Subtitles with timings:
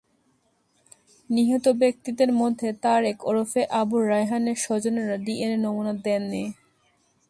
[1.29, 6.43] নিহত ব্যক্তিদের মধ্যে তারেক ওরফে আবু রায়হানের স্বজনেরা ডিএনএ নমুনা দেননি।